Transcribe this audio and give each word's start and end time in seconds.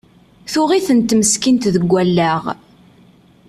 Tuɣ-itent 0.51 1.15
meskint 1.19 1.63
deg 1.75 1.91
allaɣ! 2.01 2.43